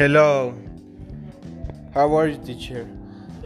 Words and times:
Hello. 0.00 0.54
How 1.92 2.16
are 2.16 2.28
you, 2.28 2.38
teacher? 2.38 2.88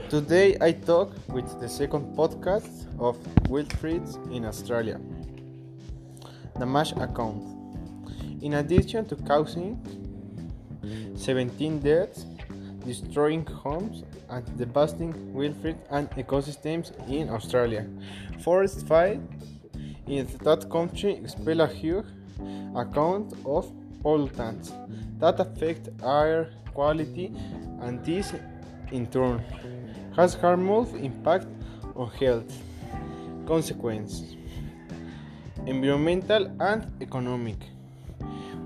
Today 0.09 0.57
I 0.61 0.71
talk 0.71 1.11
with 1.27 1.49
the 1.61 1.69
second 1.69 2.17
podcast 2.17 2.87
of 3.01 3.19
Wilfrids 3.51 4.15
in 4.33 4.45
Australia. 4.45 5.01
The 6.57 6.65
MASH 6.65 6.93
account. 6.93 7.43
In 8.41 8.55
addition 8.55 9.05
to 9.07 9.17
causing 9.17 9.83
17 11.17 11.81
deaths, 11.81 12.25
destroying 12.87 13.45
homes, 13.47 14.05
and 14.31 14.47
devastating 14.57 15.35
wildlife 15.35 15.75
and 15.91 16.09
ecosystems 16.11 16.93
in 17.11 17.31
Australia, 17.31 17.85
forest 18.45 18.87
fire 18.87 19.19
in 20.07 20.29
that 20.45 20.71
country 20.71 21.15
expel 21.15 21.63
a 21.63 21.67
huge 21.67 22.07
amount 22.77 23.35
of 23.45 23.73
pollutants 24.05 24.73
that 25.19 25.41
affect 25.41 25.89
air 26.03 26.51
quality 26.75 27.33
and 27.81 28.05
this 28.05 28.35
in 28.93 29.07
turn 29.07 29.43
has 30.17 30.35
harmful 30.35 30.95
impact 30.97 31.47
on 31.97 32.11
health 32.11 32.53
consequences 33.47 34.37
environmental 35.67 36.51
and 36.61 36.91
economic. 37.01 37.57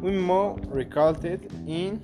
We 0.00 0.12
more 0.12 0.56
recalted 0.66 1.52
in 1.66 2.00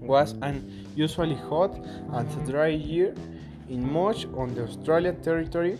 was 0.00 0.32
an 0.42 0.86
usually 0.94 1.34
hot 1.34 1.76
and 2.12 2.46
dry 2.46 2.68
year 2.68 3.14
in 3.68 3.90
much 3.92 4.26
on 4.36 4.54
the 4.54 4.64
Australian 4.64 5.20
territory 5.22 5.78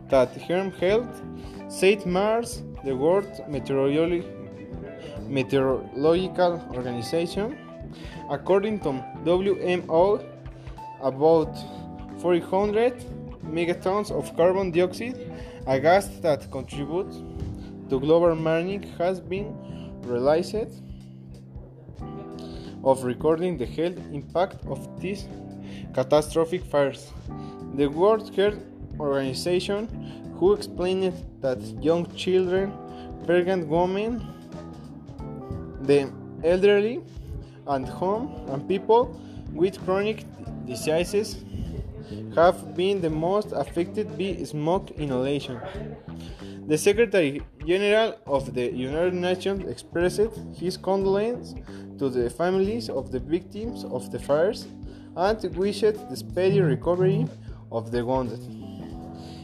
that 0.09 0.35
harm 0.41 0.71
health, 0.71 1.21
said 1.69 2.05
Mars, 2.05 2.61
the 2.83 2.93
World 2.95 3.31
Meteorological 5.29 6.61
Organization. 6.73 7.57
According 8.29 8.79
to 8.81 9.03
WMO, 9.23 10.21
about 11.01 11.55
400 12.19 12.93
megatons 13.45 14.11
of 14.11 14.35
carbon 14.35 14.71
dioxide, 14.71 15.17
a 15.69 15.79
gas 15.79 16.07
that 16.21 16.49
contributes 16.49 17.17
to 17.89 17.99
global 17.99 18.33
warming, 18.33 18.81
has 18.97 19.19
been 19.19 19.53
realized 20.01 20.81
of 22.83 23.03
recording 23.03 23.55
the 23.55 23.67
health 23.67 23.99
impact 24.11 24.65
of 24.65 24.79
these 24.99 25.27
catastrophic 25.93 26.63
fires. 26.63 27.13
The 27.75 27.85
World 27.85 28.35
Health 28.35 28.57
Organization, 28.99 30.33
who 30.39 30.53
explained 30.53 31.13
that 31.41 31.59
young 31.83 32.11
children, 32.15 32.73
pregnant 33.27 33.67
women, 33.67 34.25
the 35.81 36.11
elderly, 36.43 36.99
and 37.67 37.87
home 37.87 38.43
and 38.49 38.67
people 38.67 39.21
with 39.53 39.79
chronic 39.85 40.25
diseases 40.65 41.35
have 42.35 42.75
been 42.75 43.01
the 43.01 43.09
most 43.09 43.51
affected 43.51 44.17
by 44.17 44.43
smoke 44.43 44.91
inhalation. 44.91 45.59
The 46.67 46.77
Secretary 46.77 47.41
General 47.65 48.15
of 48.27 48.53
the 48.53 48.71
United 48.71 49.13
Nations 49.13 49.67
expressed 49.69 50.35
his 50.55 50.77
condolences 50.77 51.55
to 51.97 52.09
the 52.09 52.29
families 52.29 52.89
of 52.89 53.11
the 53.11 53.19
victims 53.19 53.83
of 53.85 54.11
the 54.11 54.19
fires 54.19 54.67
and 55.15 55.55
wished 55.55 56.09
the 56.09 56.15
speedy 56.15 56.61
recovery 56.61 57.27
of 57.71 57.91
the 57.91 58.05
wounded. 58.05 58.39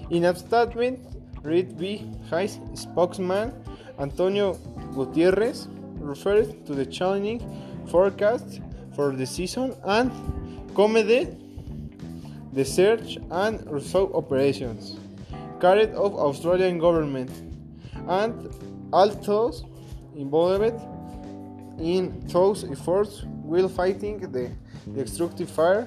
In 0.09 0.25
a 0.25 0.35
statement 0.35 0.99
read 1.41 1.77
by 1.77 2.01
High 2.29 2.47
spokesman 2.73 3.53
Antonio 3.99 4.53
Guterres 4.93 5.67
referred 5.99 6.65
to 6.65 6.75
the 6.75 6.85
challenging 6.85 7.39
forecast 7.87 8.61
for 8.95 9.15
the 9.15 9.25
season 9.25 9.75
and 9.83 10.11
commended 10.75 11.44
the 12.55 12.63
search 12.63 13.17
and 13.31 13.69
rescue 13.69 14.09
operations 14.13 14.95
carried 15.59 15.91
out 15.93 16.13
Australian 16.13 16.79
government 16.79 17.29
and 18.07 18.49
those 19.25 19.63
involved 20.15 20.79
in 21.79 22.25
those 22.27 22.63
efforts 22.63 23.23
while 23.43 23.67
fighting 23.67 24.19
the 24.31 24.49
destructive 24.93 25.49
fire 25.49 25.85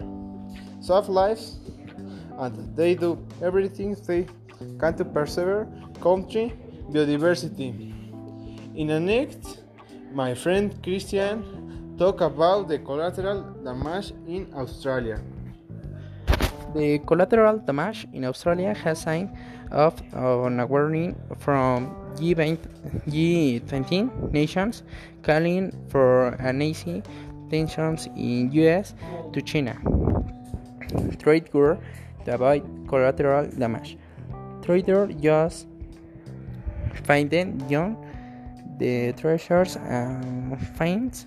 save 0.81 1.09
lives 1.09 1.59
and 2.39 2.77
they 2.77 2.95
do 2.95 3.19
everything 3.43 3.97
they 4.07 4.27
can 4.79 4.95
to 4.95 5.05
preserve 5.05 5.67
country 6.01 6.53
biodiversity. 6.91 7.95
In 8.77 8.87
the 8.89 9.01
next, 9.01 9.63
my 10.13 10.35
friend 10.35 10.75
Christian 10.83 11.97
talk 11.99 12.21
about 12.21 12.69
the 12.69 12.79
collateral 12.79 13.43
damage 13.65 14.13
in 14.27 14.53
Australia. 14.55 15.19
The 16.75 16.99
collateral 17.07 17.59
damage 17.59 18.07
in 18.13 18.25
Australia 18.25 18.75
has 18.75 19.01
signed 19.01 19.31
off 19.73 19.95
on 20.15 20.61
a 20.61 20.67
warning 20.67 21.17
from 21.39 21.95
G20 22.17 24.33
nations 24.33 24.83
calling 25.23 25.73
for 25.89 26.29
an 26.41 26.63
easy 26.63 27.03
tensions 27.51 28.09
in 28.17 28.51
US 28.53 28.95
to 29.33 29.41
China. 29.41 29.77
Trade 31.19 31.49
war 31.53 31.79
to 32.25 32.35
avoid 32.35 32.63
collateral 32.89 33.47
damage. 33.47 33.97
Trader 34.63 35.07
just 35.21 35.67
finding 37.05 37.63
young 37.69 37.97
the 38.79 39.13
treasures 39.15 39.77
and 39.77 40.59
finds 40.77 41.27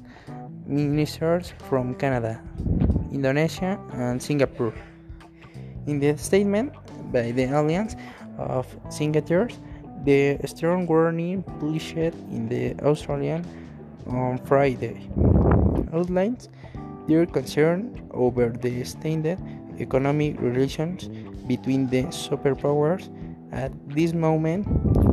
ministers 0.65 1.53
from 1.67 1.95
Canada, 1.95 2.41
Indonesia, 3.11 3.77
and 3.93 4.21
Singapore. 4.21 4.73
In 5.87 5.99
the 5.99 6.17
statement 6.17 6.73
by 7.11 7.31
the 7.31 7.45
Alliance 7.45 7.95
of 8.37 8.67
Signatories, 8.89 9.57
the 10.05 10.37
strong 10.45 10.85
warning 10.85 11.43
published 11.43 11.95
in 11.97 12.47
the 12.49 12.75
Australian 12.85 13.45
on 14.07 14.37
Friday 14.45 15.09
outlines 15.93 16.49
their 17.07 17.25
concern 17.25 17.97
over 18.11 18.49
the 18.49 18.81
extended 18.81 19.39
economic 19.79 20.39
relations 20.39 21.09
between 21.47 21.87
the 21.89 22.03
superpowers. 22.13 23.09
At 23.51 23.71
this 23.89 24.13
moment, 24.13 24.65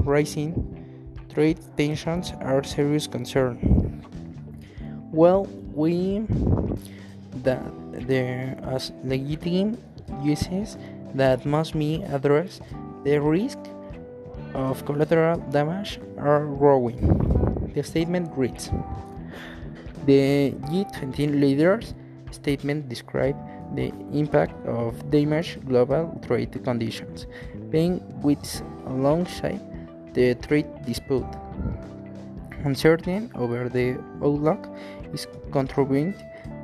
rising 0.04 0.52
trade 1.32 1.58
tensions 1.76 2.32
are 2.40 2.62
serious 2.62 3.06
concern. 3.06 3.58
Well, 5.12 5.48
we 5.74 6.26
that 7.42 7.64
there 8.06 8.58
are 8.64 8.80
legitimate 9.02 9.78
uses 10.22 10.76
that 11.14 11.44
must 11.44 11.78
be 11.78 12.02
addressed. 12.10 12.62
The 13.04 13.18
risk 13.20 13.58
of 14.54 14.84
collateral 14.84 15.38
damage 15.50 16.00
are 16.18 16.46
growing. 16.46 16.98
The 17.74 17.82
statement 17.82 18.30
reads 18.36 18.70
The 20.06 20.52
G20 20.70 21.40
leaders' 21.40 21.94
statement 22.30 22.88
described 22.88 23.38
the 23.74 23.92
impact 24.12 24.54
of 24.66 25.10
damaged 25.10 25.66
global 25.66 26.18
trade 26.26 26.52
conditions, 26.64 27.26
being 27.70 28.00
with 28.22 28.62
alongside 28.86 29.60
the 30.14 30.34
trade 30.34 30.66
dispute. 30.86 31.26
Uncertainty 32.64 33.28
over 33.36 33.68
the 33.68 34.00
outlook 34.22 34.66
is 35.12 35.26
contributing 35.52 36.14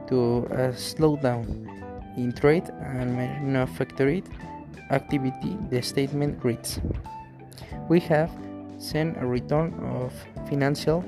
to 0.08 0.46
a 0.50 0.72
slowdown 0.74 1.46
in 2.16 2.32
trade 2.32 2.68
and 2.82 3.16
manufacturing 3.16 4.24
activity, 4.90 5.56
the 5.70 5.82
statement 5.82 6.42
reads. 6.44 6.80
We 7.88 8.00
have 8.00 8.30
seen 8.78 9.16
a 9.18 9.26
return 9.26 9.74
of 9.80 10.12
financial 10.48 11.04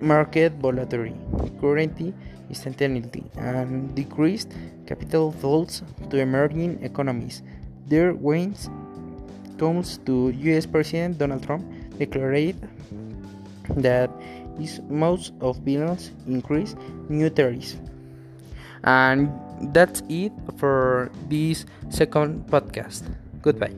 market 0.00 0.52
volatility, 0.54 1.14
currency 1.60 2.12
instability, 2.48 3.24
and 3.38 3.94
decreased 3.94 4.52
capital 4.86 5.32
flows 5.32 5.82
to 6.10 6.18
emerging 6.18 6.82
economies. 6.82 7.42
Their 7.86 8.12
wins 8.12 8.68
comes 9.58 9.98
to 10.04 10.30
US 10.30 10.66
President 10.66 11.18
Donald 11.18 11.42
Trump 11.42 11.64
declared 11.98 12.56
that 13.76 14.10
is 14.60 14.80
most 14.88 15.32
of 15.40 15.64
billions 15.64 16.10
increase 16.26 16.74
new 17.08 17.30
tariffs. 17.30 17.76
And 18.84 19.30
that's 19.72 20.02
it 20.08 20.32
for 20.58 21.10
this 21.28 21.66
second 21.90 22.46
podcast. 22.50 23.02
Goodbye. 23.42 23.74